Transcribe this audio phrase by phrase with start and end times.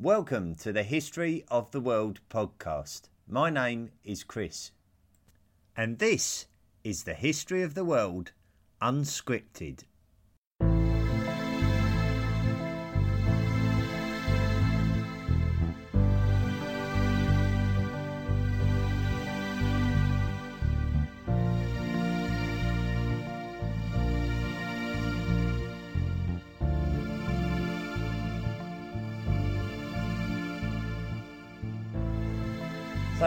[0.00, 3.08] Welcome to the History of the World podcast.
[3.26, 4.70] My name is Chris,
[5.76, 6.46] and this
[6.84, 8.30] is the History of the World
[8.80, 9.80] Unscripted.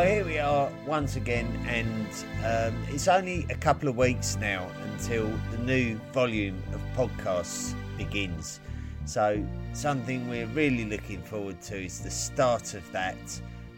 [0.02, 2.08] So here we are once again, and
[2.44, 8.62] um, it's only a couple of weeks now until the new volume of podcasts begins.
[9.06, 13.16] So, something we're really looking forward to is the start of that,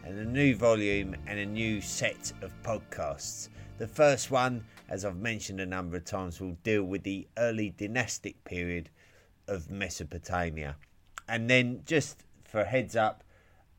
[0.02, 3.50] and a new volume and a new set of podcasts.
[3.76, 7.74] The first one, as I've mentioned a number of times, will deal with the early
[7.76, 8.88] dynastic period
[9.46, 10.76] of Mesopotamia.
[11.28, 13.23] And then, just for heads up,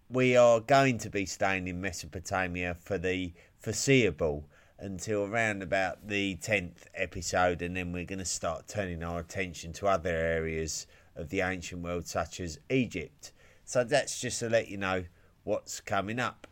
[0.10, 4.48] we are going to be staying in Mesopotamia for the foreseeable
[4.78, 9.74] until around about the 10th episode, and then we're going to start turning our attention
[9.74, 13.32] to other areas of the ancient world, such as Egypt.
[13.64, 15.06] So that's just to let you know
[15.44, 16.46] what's coming up.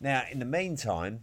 [0.00, 1.20] Now, in the meantime,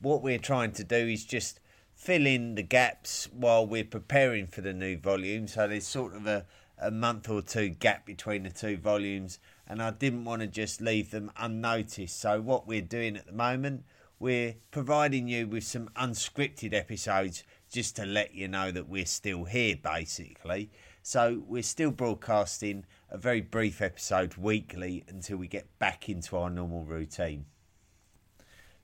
[0.00, 1.60] what we're trying to do is just
[1.94, 5.46] fill in the gaps while we're preparing for the new volume.
[5.46, 6.46] So there's sort of a,
[6.82, 10.80] a month or two gap between the two volumes and I didn't want to just
[10.80, 12.20] leave them unnoticed.
[12.20, 13.84] So, what we're doing at the moment,
[14.18, 19.44] we're providing you with some unscripted episodes just to let you know that we're still
[19.44, 20.70] here, basically.
[21.02, 26.50] So, we're still broadcasting a very brief episode weekly until we get back into our
[26.50, 27.46] normal routine.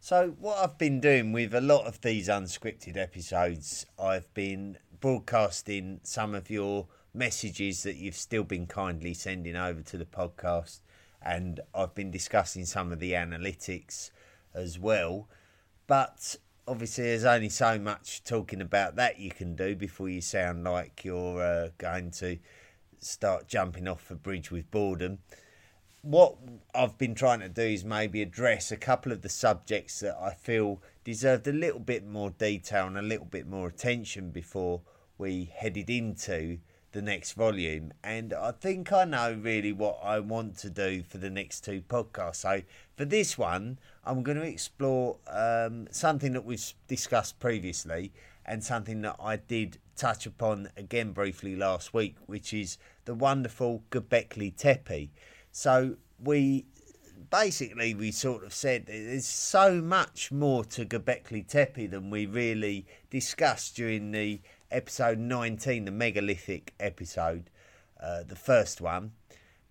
[0.00, 6.00] So, what I've been doing with a lot of these unscripted episodes, I've been broadcasting
[6.02, 6.86] some of your
[7.18, 10.80] messages that you've still been kindly sending over to the podcast.
[11.20, 14.10] And I've been discussing some of the analytics
[14.54, 15.28] as well.
[15.86, 20.64] But obviously, there's only so much talking about that you can do before you sound
[20.64, 22.38] like you're uh, going to
[23.00, 25.18] start jumping off a bridge with boredom.
[26.02, 26.36] What
[26.74, 30.32] I've been trying to do is maybe address a couple of the subjects that I
[30.34, 34.80] feel deserved a little bit more detail and a little bit more attention before
[35.16, 36.58] we headed into
[36.98, 37.92] the next volume.
[38.02, 41.80] And I think I know really what I want to do for the next two
[41.80, 42.36] podcasts.
[42.36, 42.62] So
[42.96, 48.12] for this one, I'm going to explore um, something that we've discussed previously
[48.44, 53.84] and something that I did touch upon again briefly last week, which is the wonderful
[53.92, 55.10] Göbekli Tepe.
[55.52, 56.66] So we
[57.30, 62.86] basically we sort of said there's so much more to Göbekli Tepe than we really
[63.08, 67.50] discussed during the episode 19, the megalithic episode,
[68.00, 69.12] uh, the first one.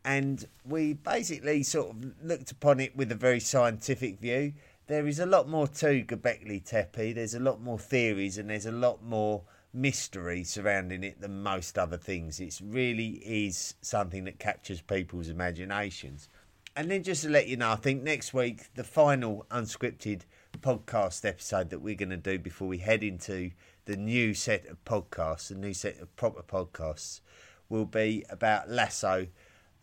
[0.04, 4.54] And we basically sort of looked upon it with a very scientific view.
[4.88, 7.14] There is a lot more to Göbekli Tepe.
[7.14, 9.44] There's a lot more theories and there's a lot more
[9.74, 12.40] mystery surrounding it than most other things.
[12.40, 16.30] It really is something that captures people's imaginations.
[16.76, 20.22] And then just to let you know, I think next week, the final unscripted
[20.60, 23.52] podcast episode that we're going to do before we head into
[23.88, 27.22] the new set of podcasts, the new set of proper podcasts,
[27.70, 29.28] will be about Lascaux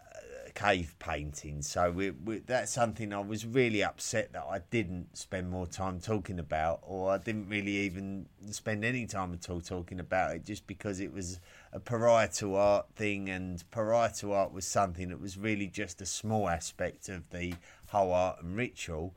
[0.00, 0.18] uh,
[0.54, 1.62] cave painting.
[1.62, 6.00] So we, we, that's something I was really upset that I didn't spend more time
[6.00, 10.44] talking about, or I didn't really even spend any time at all talking about it,
[10.44, 11.40] just because it was
[11.72, 16.50] a parietal art thing, and parietal art was something that was really just a small
[16.50, 17.54] aspect of the
[17.86, 19.14] whole art and ritual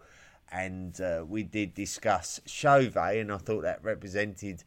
[0.52, 4.64] and uh, we did discuss Chauvet, and I thought that represented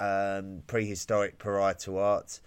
[0.00, 2.40] um, prehistoric parietal art.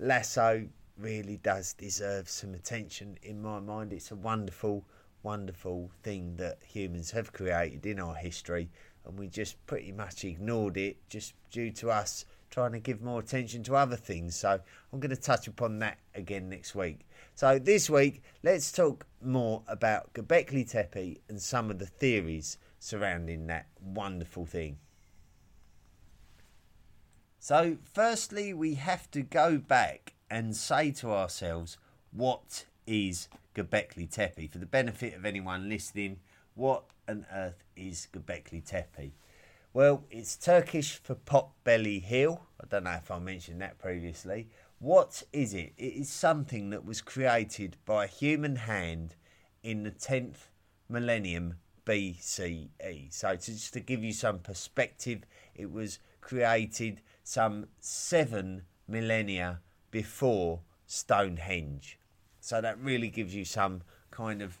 [0.00, 3.92] Lascaux really does deserve some attention in my mind.
[3.92, 4.84] It's a wonderful,
[5.22, 8.70] wonderful thing that humans have created in our history,
[9.04, 13.18] and we just pretty much ignored it just due to us trying to give more
[13.18, 14.36] attention to other things.
[14.36, 14.60] So
[14.92, 17.00] I'm going to touch upon that again next week.
[17.36, 23.48] So this week, let's talk more about Göbekli Tepe and some of the theories surrounding
[23.48, 24.78] that wonderful thing.
[27.40, 31.76] So, firstly, we have to go back and say to ourselves,
[32.12, 34.46] what is Göbekli Tepe?
[34.46, 36.20] For the benefit of anyone listening,
[36.54, 39.12] what on earth is Göbekli Tepe?
[39.72, 42.42] Well, it's Turkish for pot belly hill.
[42.62, 44.48] I don't know if I mentioned that previously.
[44.84, 45.72] What is it?
[45.78, 49.14] It is something that was created by a human hand
[49.62, 50.48] in the 10th
[50.90, 51.54] millennium
[51.86, 53.10] BCE.
[53.10, 55.22] So, to, just to give you some perspective,
[55.54, 59.60] it was created some seven millennia
[59.90, 61.98] before Stonehenge.
[62.40, 63.80] So that really gives you some
[64.10, 64.58] kind of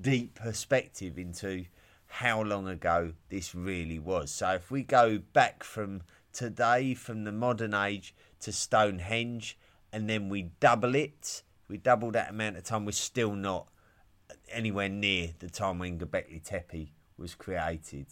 [0.00, 1.64] deep perspective into
[2.06, 4.30] how long ago this really was.
[4.30, 9.58] So if we go back from today, from the modern age to Stonehenge,
[9.94, 13.68] and then we double it, we double that amount of time, we're still not
[14.50, 18.06] anywhere near the time when Göbekli Tepe was created.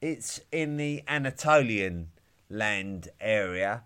[0.00, 2.08] It's in the Anatolian
[2.50, 3.84] land area.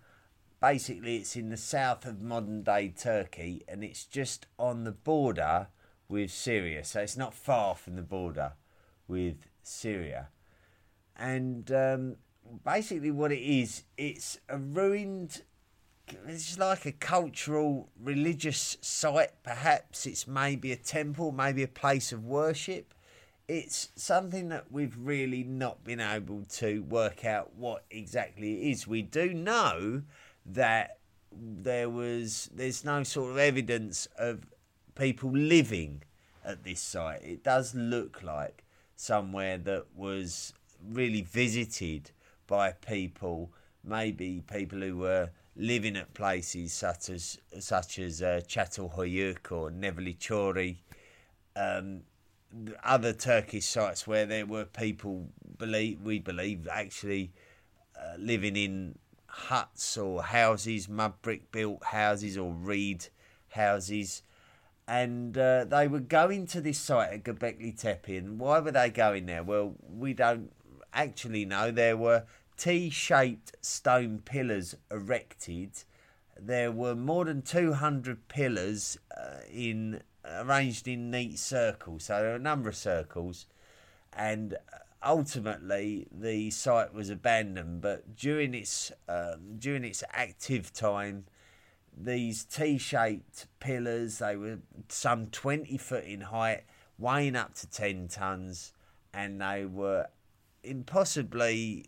[0.59, 5.67] Basically, it's in the south of modern day Turkey and it's just on the border
[6.09, 6.83] with Syria.
[6.83, 8.55] So it's not far from the border
[9.07, 10.29] with Syria.
[11.15, 12.17] And um,
[12.65, 15.43] basically, what it is, it's a ruined
[16.27, 20.07] it's like a cultural religious site perhaps.
[20.07, 22.95] It's maybe a temple maybe a place of worship.
[23.49, 28.87] It's something that we've really not been able to work out what exactly it is.
[28.87, 30.03] We do know
[30.47, 30.99] that
[31.33, 34.47] there was there's no sort of evidence of
[34.95, 36.03] people living
[36.45, 37.23] at this site.
[37.23, 38.65] It does look like
[38.97, 40.55] somewhere that was
[40.87, 42.11] really visited
[42.47, 43.51] by people
[43.85, 50.77] maybe people who were living at places such as such as uh, Çatalhöyük or Nevşehir,
[51.57, 52.03] um,
[52.85, 55.29] other Turkish sites where there were people
[55.59, 57.33] believe we believe actually
[57.97, 63.07] uh, living in huts or houses, mud brick built houses or reed
[63.49, 64.23] houses.
[64.87, 68.17] And uh, they were going to this site at Göbekli Tepe.
[68.19, 69.43] And why were they going there?
[69.43, 70.53] Well, we don't
[70.93, 71.71] actually know.
[71.71, 72.25] There were
[72.57, 75.85] T shaped stone pillars erected.
[76.39, 82.05] There were more than 200 pillars uh, in arranged in neat circles.
[82.05, 83.47] So there were a number of circles,
[84.13, 84.57] and
[85.05, 87.81] ultimately the site was abandoned.
[87.81, 91.25] But during its um, during its active time,
[91.97, 94.59] these T-shaped pillars they were
[94.89, 96.65] some 20 foot in height,
[96.99, 98.73] weighing up to 10 tons,
[99.13, 100.07] and they were
[100.63, 101.87] impossibly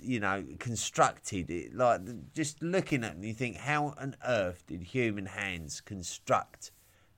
[0.00, 1.74] you know, constructed it.
[1.74, 2.00] Like
[2.34, 6.70] just looking at them, you think, how on earth did human hands construct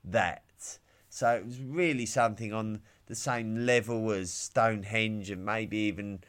[0.04, 0.78] that?
[1.08, 6.20] So it was really something on the same level as Stonehenge, and maybe even,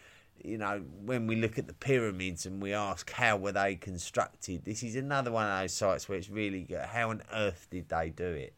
[0.43, 4.65] you know, when we look at the pyramids and we ask how were they constructed,
[4.65, 6.81] this is another one of those sites where it's really good.
[6.81, 8.55] How on earth did they do it?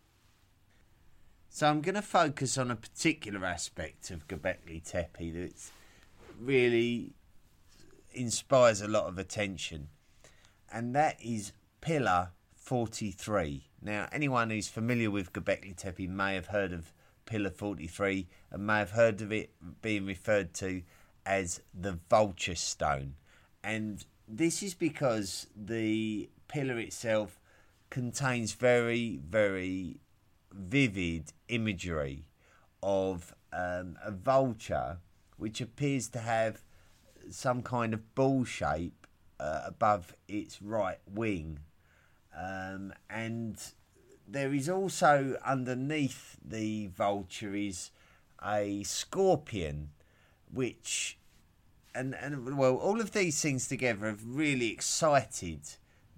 [1.49, 5.71] So I'm going to focus on a particular aspect of Göbekli Tepe that's
[6.39, 7.11] really
[8.13, 9.89] inspires a lot of attention,
[10.71, 11.51] and that is
[11.81, 13.69] Pillar 43.
[13.81, 16.93] Now, anyone who's familiar with Göbekli Tepe may have heard of
[17.25, 19.51] Pillar 43 and may have heard of it
[19.81, 20.81] being referred to
[21.25, 23.15] as the Vulture Stone.
[23.63, 27.39] And this is because the pillar itself
[27.89, 29.99] contains very, very
[30.51, 32.25] vivid imagery
[32.81, 34.97] of um, a vulture
[35.37, 36.61] which appears to have
[37.29, 39.07] some kind of ball shape
[39.39, 41.59] uh, above its right wing.
[42.35, 43.57] Um, and
[44.27, 47.91] there is also underneath the vulture is
[48.43, 49.89] a scorpion,
[50.51, 51.17] which
[51.95, 55.61] and and well, all of these things together have really excited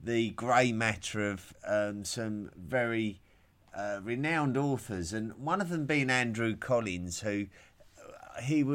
[0.01, 3.19] the grey matter of um, some very
[3.75, 7.48] uh, renowned authors, and one of them being Andrew Collins, who
[8.44, 8.65] he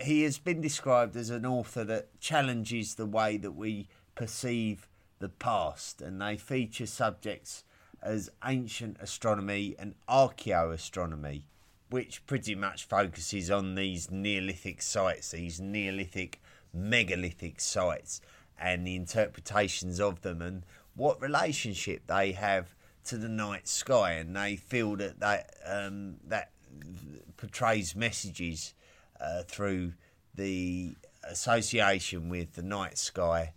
[0.00, 4.88] he has been described as an author that challenges the way that we perceive
[5.18, 7.64] the past, and they feature subjects
[8.02, 11.42] as ancient astronomy and archaeoastronomy,
[11.90, 16.40] which pretty much focuses on these Neolithic sites, these Neolithic
[16.72, 18.20] megalithic sites,
[18.58, 20.64] and the interpretations of them, and
[20.94, 22.74] what relationship they have
[23.04, 26.50] to the night sky, and they feel that that um, that
[27.46, 28.74] portrays messages
[29.20, 29.92] uh, through
[30.34, 33.52] the association with the night sky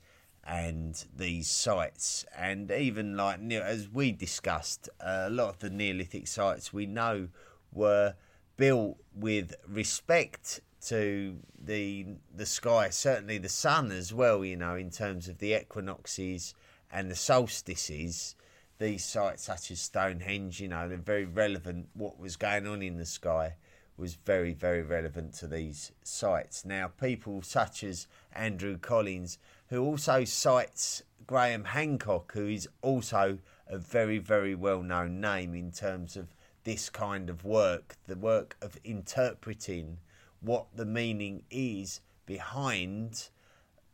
[0.45, 2.25] and these sites.
[2.37, 7.27] And even like as we discussed uh, a lot of the neolithic sites we know
[7.73, 8.15] were
[8.57, 14.89] built with respect to the the sky certainly the sun as well you know in
[14.89, 16.53] terms of the equinoxes
[16.91, 18.35] and the solstices.
[18.79, 22.97] These sites such as stonehenge you know they're very relevant what was going on in
[22.97, 23.55] the sky
[23.99, 26.65] was very, very relevant to these sites.
[26.65, 29.37] Now, people such as Andrew Collins,
[29.67, 35.71] who also cites Graham Hancock, who is also a very, very well known name in
[35.71, 39.97] terms of this kind of work, the work of interpreting
[40.41, 43.29] what the meaning is behind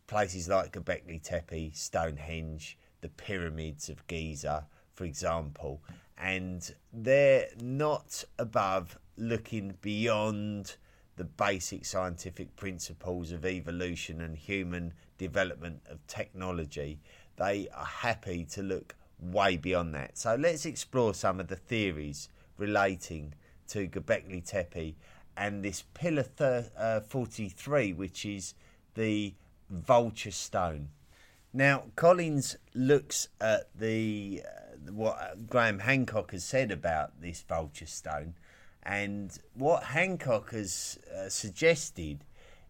[0.08, 5.82] places like Göbekli Tepe, Stonehenge, the pyramids of Giza, for example.
[6.18, 10.76] and they're not above looking beyond
[11.16, 17.00] the basic scientific principles of evolution and human development of technology.
[17.38, 20.18] They are happy to look way beyond that.
[20.18, 23.34] So let's explore some of the theories relating
[23.70, 24.96] to Göbekli Tepe
[25.38, 26.26] and this pillar
[26.78, 28.54] uh, 43, which is
[28.96, 29.34] the
[29.70, 30.90] vulture stone.
[31.54, 38.36] Now, Collins looks at the uh, what Graham Hancock has said about this vulture stone,
[38.86, 42.24] and what Hancock has uh, suggested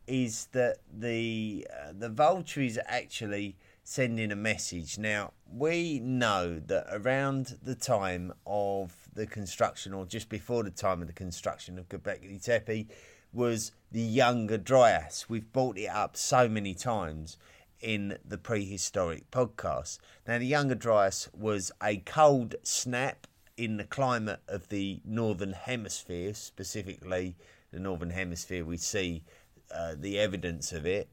[0.08, 4.98] is that the uh, the vulture is actually sending a message.
[4.98, 11.02] Now, we know that around the time of the construction, or just before the time
[11.02, 12.88] of the construction of Göbekli Tepe,
[13.34, 15.26] was the Younger Dryas.
[15.30, 17.38] We've brought it up so many times
[17.82, 20.00] in the prehistoric podcast.
[20.28, 26.34] Now, the Younger Dryas was a cold snap in the climate of the Northern Hemisphere,
[26.34, 27.36] specifically
[27.72, 29.24] the Northern Hemisphere, we see
[29.74, 31.10] uh, the evidence of it.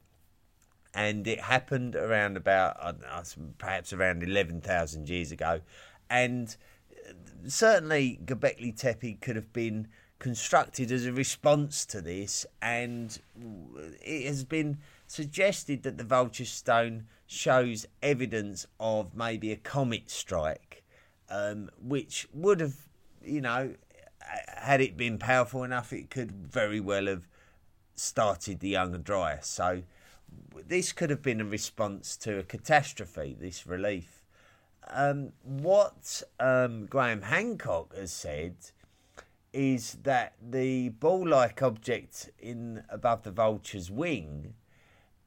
[0.94, 3.22] And it happened around about uh,
[3.58, 5.60] perhaps around 11,000 years ago.
[6.10, 6.54] And
[7.08, 7.12] uh,
[7.48, 12.44] certainly Göbekli Tepe could have been constructed as a response to this.
[12.60, 13.18] And
[14.02, 20.81] it has been suggested that the vulture stone shows evidence of maybe a comet strike
[21.32, 22.76] um, which would have
[23.24, 23.74] you know
[24.48, 27.26] had it been powerful enough it could very well have
[27.96, 29.82] started the younger dryas so
[30.68, 34.24] this could have been a response to a catastrophe, this relief.
[34.88, 38.56] Um, what um, Graham Hancock has said
[39.52, 44.54] is that the ball-like object in above the vulture's wing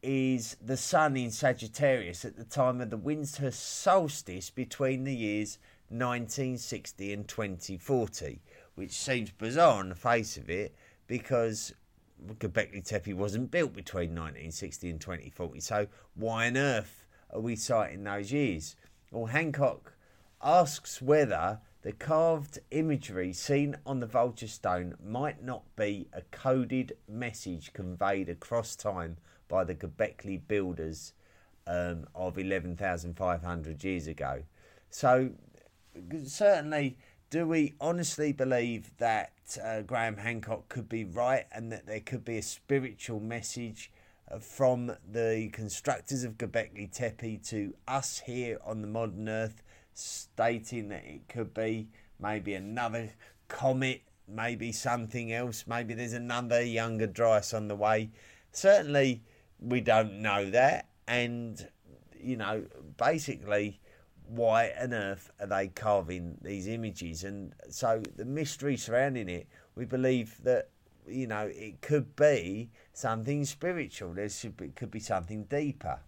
[0.01, 5.57] is the sun in Sagittarius at the time of the winter solstice between the years
[5.89, 8.41] 1960 and 2040,
[8.75, 10.75] which seems bizarre on the face of it
[11.07, 11.73] because
[12.39, 15.59] Göbekli Tepe wasn't built between 1960 and 2040.
[15.59, 18.75] So why on earth are we citing those years?
[19.11, 19.93] Well, Hancock
[20.41, 26.97] asks whether the carved imagery seen on the vulture stone might not be a coded
[27.07, 31.13] message conveyed across time by the Göbekli builders
[31.67, 34.41] um, of 11,500 years ago.
[34.89, 35.29] So
[36.25, 36.97] certainly
[37.29, 39.31] do we honestly believe that
[39.63, 43.91] uh, Graham Hancock could be right and that there could be a spiritual message
[44.31, 49.61] uh, from the constructors of Göbekli Tepe to us here on the modern Earth,
[49.93, 53.11] stating that it could be maybe another
[53.47, 58.09] comet, maybe something else, maybe there's another younger Dryas on the way?
[58.51, 59.21] Certainly,
[59.59, 61.67] we don't know that, and
[62.19, 62.63] you know,
[62.97, 63.79] basically
[64.27, 67.23] why on earth are they carving these images?
[67.23, 70.69] And so the mystery surrounding it, we believe that
[71.07, 74.13] you know it could be something spiritual.
[74.13, 75.99] There should be, could be something deeper.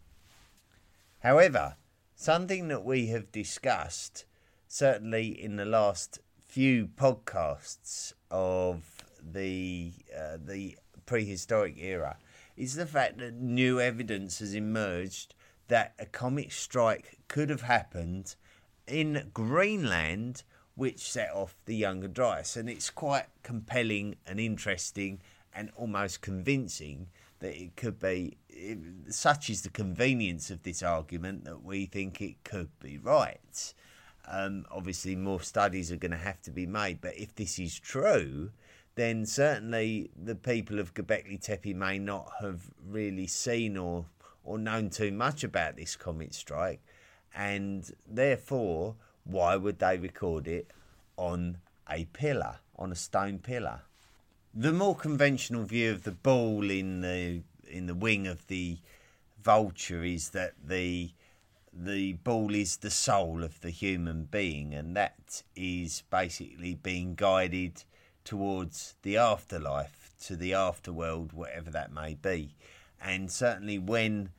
[1.20, 1.76] However,
[2.16, 4.26] something that we have discussed
[4.68, 8.84] certainly in the last few podcasts of
[9.22, 12.18] the uh, the prehistoric era
[12.56, 15.36] is the fact that new evidence has emerged
[15.68, 18.36] that a comet strike could have happened
[18.88, 20.44] in Greenland,
[20.76, 22.56] which set off the Younger Dryas.
[22.56, 25.20] And it's quite compelling and interesting
[25.54, 27.08] and almost convincing
[27.40, 28.38] that it could be.
[28.50, 28.78] It,
[29.10, 33.74] such is the convenience of this argument that we think it could be right.
[34.30, 37.80] Um, obviously, more studies are going to have to be made, but if this is
[37.80, 38.52] true,
[38.96, 44.06] then certainly the people of Göbekli Tepe may not have really seen or
[44.48, 46.82] or known too much about this comet strike,
[47.36, 50.72] and therefore, why would they record it
[51.18, 51.58] on
[51.92, 53.82] a pillar, on a stone pillar?
[54.54, 58.78] The more conventional view of the ball in the in the wing of the
[59.44, 61.12] vulture is that the
[61.74, 67.84] the ball is the soul of the human being, and that is basically being guided
[68.24, 72.56] towards the afterlife, to the afterworld, whatever that may be.
[73.02, 74.30] And certainly, when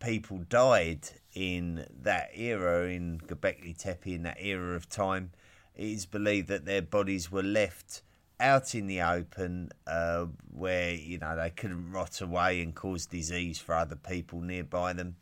[0.00, 5.30] people died in that era, in Göbekli Tepe, in that era of time,
[5.76, 8.02] it is believed that their bodies were left
[8.40, 13.58] out in the open uh, where you know they couldn't rot away and cause disease
[13.58, 15.16] for other people nearby them.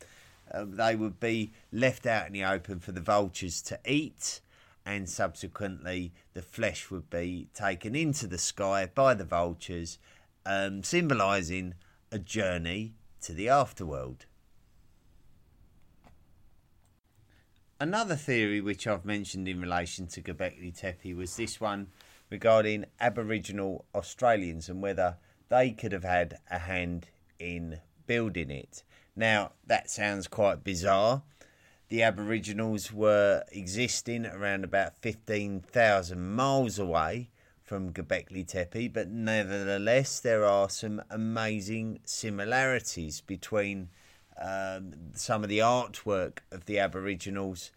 [0.51, 4.41] Uh, they would be left out in the open for the vultures to eat,
[4.85, 9.99] and subsequently the flesh would be taken into the sky by the vultures,
[10.45, 11.75] um, symbolising
[12.11, 14.21] a journey to the afterworld.
[17.79, 21.87] Another theory which I've mentioned in relation to Göbekli Tepe was this one
[22.29, 25.17] regarding Aboriginal Australians and whether
[25.49, 27.07] they could have had a hand
[27.39, 28.83] in building it.
[29.15, 31.23] Now, that sounds quite bizarre.
[31.89, 37.29] The Aboriginals were existing around about 15,000 miles away
[37.69, 43.89] from Göbekli Tepe, but nevertheless, there are some amazing similarities between
[44.41, 47.69] um, some of the artwork of the Aboriginals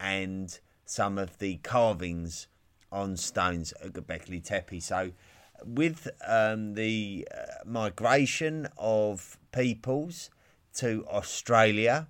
[0.00, 2.48] and some of the carvings
[2.90, 4.82] on stones at Göbekli Tepe.
[4.82, 5.12] So,
[5.64, 10.28] with um, the uh, migration of peoples
[10.74, 12.08] to Australia,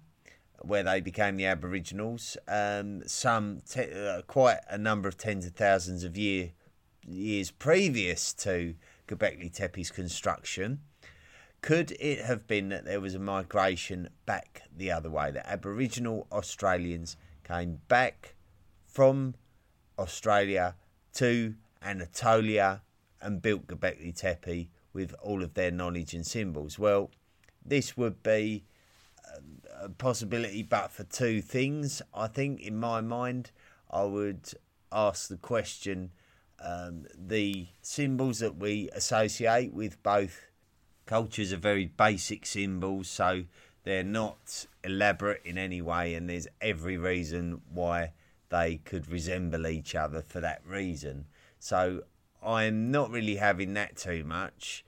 [0.63, 5.53] where they became the Aboriginals, um, some te- uh, quite a number of tens of
[5.53, 6.53] thousands of year,
[7.07, 8.75] years previous to
[9.09, 10.81] Göbekli Tepe's construction,
[11.63, 15.31] could it have been that there was a migration back the other way?
[15.31, 18.35] That Aboriginal Australians came back
[18.85, 19.35] from
[19.99, 20.75] Australia
[21.15, 22.83] to Anatolia
[23.21, 26.79] and built Göbekli Tepe with all of their knowledge and symbols.
[26.79, 27.11] Well,
[27.65, 28.65] this would be
[29.79, 32.01] a possibility, but for two things.
[32.15, 33.51] I think, in my mind,
[33.91, 34.53] I would
[34.93, 36.13] ask the question
[36.59, 40.47] um, the symbols that we associate with both
[41.05, 43.45] cultures are very basic symbols, so
[43.85, 48.13] they're not elaborate in any way, and there's every reason why
[48.49, 51.27] they could resemble each other for that reason.
[51.59, 52.03] So
[52.43, 54.85] I'm not really having that too much.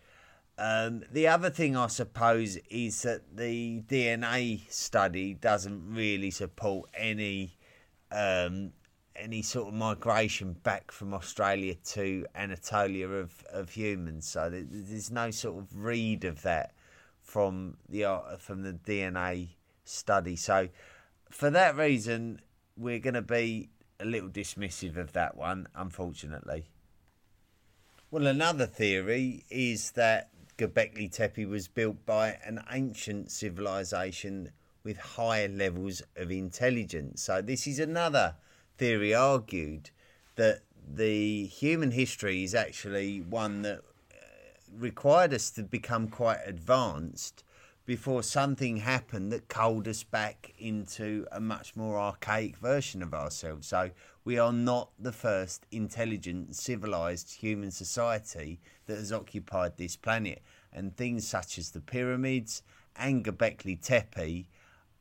[0.59, 7.57] Um, the other thing, I suppose, is that the DNA study doesn't really support any
[8.11, 8.73] um,
[9.19, 14.29] any sort of migration back from Australia to Anatolia of, of humans.
[14.29, 16.73] So there's no sort of read of that
[17.21, 19.49] from the from the DNA
[19.85, 20.37] study.
[20.37, 20.69] So
[21.31, 22.41] for that reason,
[22.77, 23.71] we're going to be
[24.01, 26.69] a little dismissive of that one, unfortunately.
[28.11, 35.47] Well, another theory is that Göbekli Tepe was built by an ancient civilization with high
[35.47, 37.23] levels of intelligence.
[37.23, 38.37] So this is another
[38.79, 39.91] theory argued
[40.37, 40.61] that
[40.91, 44.15] the human history is actually one that uh,
[44.77, 47.45] required us to become quite advanced
[47.85, 53.67] before something happened that culled us back into a much more archaic version of ourselves.
[53.67, 53.91] So
[54.25, 60.43] we are not the first intelligent, civilized human society that has occupied this planet.
[60.71, 62.63] And things such as the pyramids
[62.95, 64.47] and Göbekli Tepe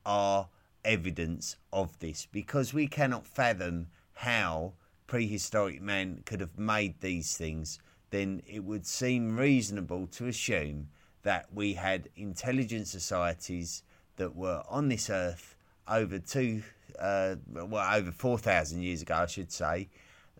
[0.05, 0.47] are
[0.87, 4.73] evidence of this because we cannot fathom how
[5.05, 10.87] prehistoric man could have made these things, then it would seem reasonable to assume
[11.23, 13.83] that we had intelligent societies
[14.15, 15.55] that were on this earth
[15.87, 16.63] over two,
[16.99, 19.89] uh, well, over 4,000 years ago, I should say,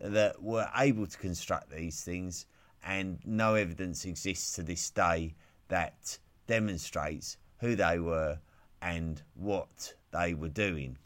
[0.00, 2.46] that were able to construct these things,
[2.84, 5.34] and no evidence exists to this day
[5.68, 8.38] that demonstrates who they were
[8.80, 10.98] and what they were doing.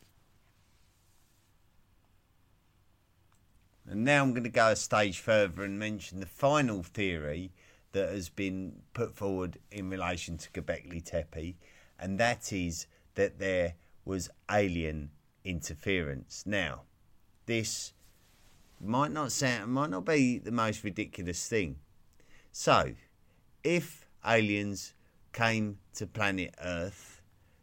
[3.89, 7.51] And now I'm going to go a stage further and mention the final theory
[7.93, 11.57] that has been put forward in relation to Göbekli Tepe,
[11.99, 15.11] and that is that there was alien
[15.45, 16.45] interference.
[16.47, 16.83] Now,
[17.47, 17.93] this
[18.81, 21.77] might not sound might not be the most ridiculous thing.
[22.51, 22.95] So,
[23.63, 24.95] if aliens
[25.33, 27.12] came to planet Earth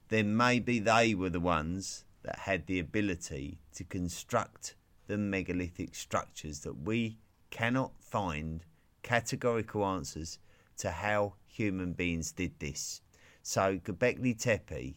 [0.09, 4.75] then maybe they were the ones that had the ability to construct
[5.07, 7.17] the megalithic structures that we
[7.49, 8.63] cannot find
[9.01, 10.39] categorical answers
[10.77, 13.01] to how human beings did this.
[13.41, 14.95] So Göbekli Tepe,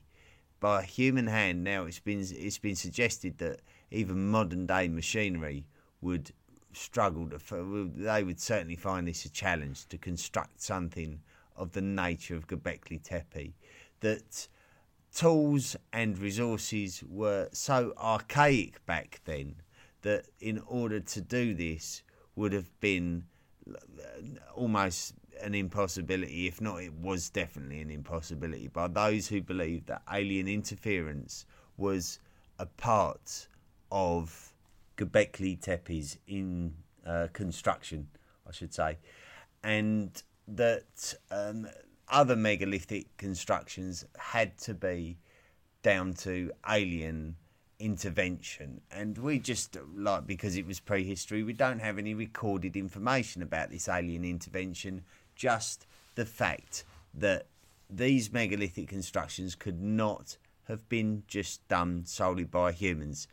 [0.60, 5.66] by human hand, now it's been it's been suggested that even modern day machinery
[6.00, 6.32] would
[6.72, 7.90] struggle to.
[7.96, 11.20] They would certainly find this a challenge to construct something
[11.56, 13.54] of the nature of Göbekli Tepe.
[14.00, 14.48] That
[15.14, 19.56] tools and resources were so archaic back then
[20.02, 22.02] that in order to do this
[22.34, 23.24] would have been
[23.68, 23.76] uh,
[24.54, 30.02] almost an impossibility, if not, it was definitely an impossibility by those who believed that
[30.12, 31.46] alien interference
[31.76, 32.18] was
[32.58, 33.48] a part
[33.90, 34.52] of
[34.96, 36.74] Göbekli Tepe's in
[37.06, 38.08] uh, construction,
[38.48, 38.98] I should say,
[39.62, 41.66] and that um,
[42.12, 45.18] other megalithic constructions had to be
[45.82, 47.34] down to alien
[47.78, 53.42] intervention and we just like because it was prehistory we don't have any recorded information
[53.42, 55.02] about this alien intervention
[55.34, 57.46] just the fact that
[57.90, 60.36] these megalithic constructions could not
[60.68, 63.26] have been just done solely by humans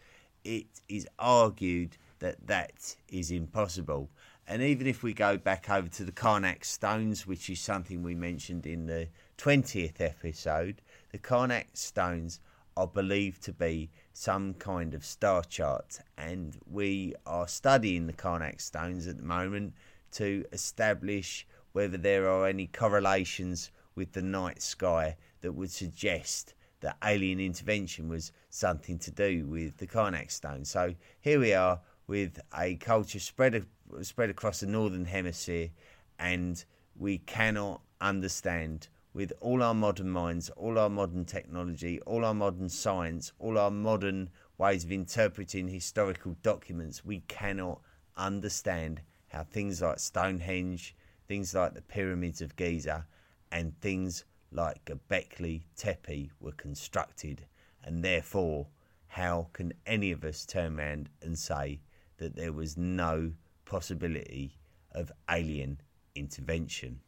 [0.43, 4.09] it is argued that that is impossible.
[4.49, 8.15] And even if we go back over to the Carnac stones, which is something we
[8.15, 9.07] mentioned in the
[9.37, 10.81] 20th episode,
[11.11, 12.39] the Carnac stones
[12.75, 15.99] are believed to be some kind of star chart.
[16.17, 19.75] And we are studying the Carnac stones at the moment
[20.13, 26.97] to establish whether there are any correlations with the night sky that would suggest that
[27.05, 30.65] alien intervention was something to do with the Carnac stone.
[30.65, 33.53] So here we are with a culture spread
[34.01, 35.69] spread across the northern hemisphere,
[36.17, 36.63] and
[36.95, 42.69] we cannot understand with all our modern minds, all our modern technology, all our modern
[42.69, 47.81] science, all our modern ways of interpreting historical documents, we cannot
[48.15, 50.95] understand how things like Stonehenge,
[51.27, 53.05] things like the pyramids of Giza,
[53.51, 57.45] and things like Göbekli Tepe were constructed,
[57.83, 58.67] and therefore,
[59.07, 61.79] how can any of us turn around and say
[62.17, 63.31] that there was no
[63.69, 64.57] possibility
[64.91, 65.79] of alien
[66.15, 66.99] intervention?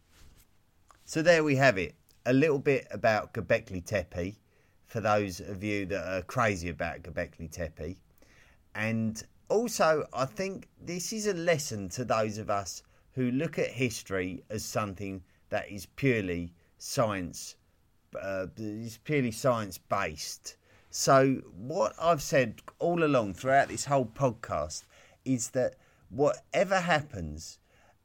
[1.03, 1.95] So there we have it.
[2.25, 4.37] A little bit about Göbekli Tepe
[4.85, 7.97] for those of you that are crazy about Göbekli Tepe.
[8.75, 13.69] And also, I think this is a lesson to those of us who look at
[13.69, 17.55] history as something that is purely science,
[18.21, 20.55] uh, is purely science based.
[20.89, 24.83] So, what I've said all along throughout this whole podcast
[25.25, 25.75] is that
[26.11, 27.57] whatever happens,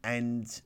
[0.03, 0.63] and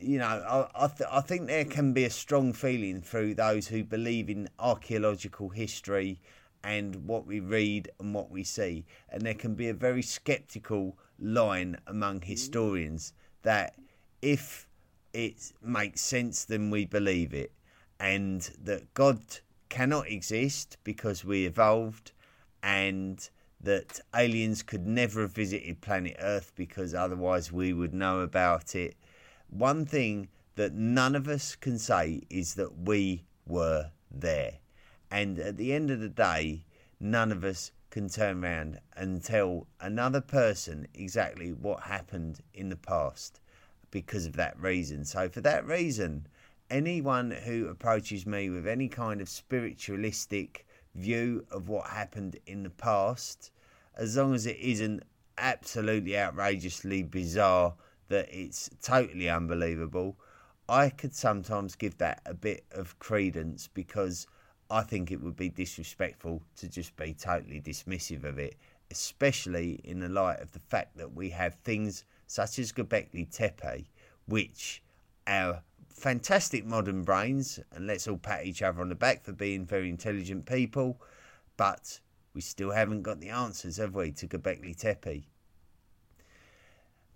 [0.00, 3.68] you know, I I, th- I think there can be a strong feeling through those
[3.68, 6.20] who believe in archaeological history
[6.64, 10.96] and what we read and what we see, and there can be a very sceptical
[11.18, 13.74] line among historians that
[14.20, 14.66] if
[15.12, 17.52] it makes sense, then we believe it,
[18.00, 19.20] and that God
[19.68, 22.12] cannot exist because we evolved,
[22.62, 23.28] and
[23.62, 28.96] that aliens could never have visited planet Earth because otherwise we would know about it.
[29.50, 34.54] One thing that none of us can say is that we were there.
[35.10, 36.64] And at the end of the day,
[36.98, 42.76] none of us can turn around and tell another person exactly what happened in the
[42.76, 43.40] past
[43.90, 45.04] because of that reason.
[45.04, 46.26] So, for that reason,
[46.70, 52.70] anyone who approaches me with any kind of spiritualistic view of what happened in the
[52.70, 53.50] past,
[53.96, 55.02] as long as it isn't
[55.38, 57.74] absolutely outrageously bizarre
[58.08, 60.16] that it's totally unbelievable,
[60.68, 64.26] I could sometimes give that a bit of credence because
[64.70, 68.56] I think it would be disrespectful to just be totally dismissive of it,
[68.90, 73.86] especially in the light of the fact that we have things such as Göbekli Tepe,
[74.26, 74.82] which
[75.26, 75.62] our
[75.94, 79.88] fantastic modern brains, and let's all pat each other on the back for being very
[79.88, 81.00] intelligent people,
[81.56, 82.00] but
[82.34, 85.26] we still haven't got the answers, have we, to Göbekli Tepe?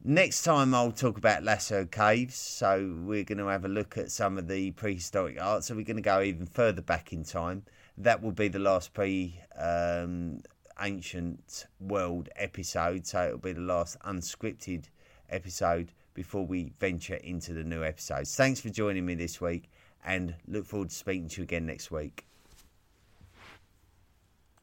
[0.04, 4.12] Next time I'll talk about Lascaux Caves, so we're going to have a look at
[4.12, 5.64] some of the prehistoric art.
[5.64, 7.64] So we're going to go even further back in time.
[7.98, 10.42] That will be the last pre um,
[10.80, 14.84] ancient world episode, so it'll be the last unscripted
[15.28, 18.34] episode before we venture into the new episodes.
[18.34, 19.70] Thanks for joining me this week
[20.04, 22.26] and look forward to speaking to you again next week.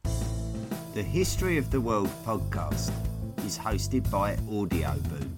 [0.02, 2.92] The History of the World podcast
[3.46, 5.30] is hosted by Audioboom.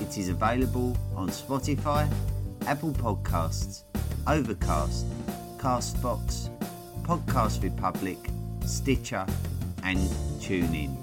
[0.00, 2.10] It is available on Spotify,
[2.66, 3.84] Apple Podcasts,
[4.26, 5.04] Overcast,
[5.58, 6.48] Castbox,
[7.02, 8.18] Podcast Republic,
[8.64, 9.26] Stitcher,
[9.82, 9.98] and
[10.40, 10.96] TuneIn.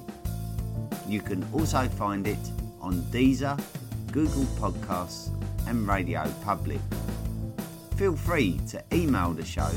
[1.08, 2.40] You can also find it
[2.80, 3.62] on Deezer,
[4.12, 5.30] Google Podcasts,
[5.67, 6.80] and Radio Public.
[7.95, 9.69] Feel free to email the show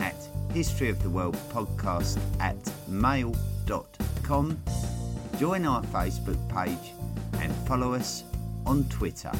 [0.00, 0.16] at
[0.50, 2.56] historyoftheworldpodcast at
[2.88, 4.58] mail.com,
[5.38, 6.92] join our Facebook page,
[7.40, 8.24] and follow us
[8.64, 9.32] on Twitter.